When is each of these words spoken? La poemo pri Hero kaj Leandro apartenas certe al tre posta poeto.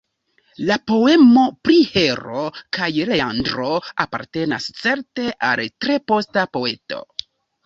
La 0.69 0.75
poemo 0.91 1.43
pri 1.67 1.75
Hero 1.89 2.45
kaj 2.77 2.87
Leandro 3.11 3.69
apartenas 4.07 4.67
certe 4.81 5.27
al 5.53 5.63
tre 5.87 6.01
posta 6.15 6.49
poeto. 6.59 7.05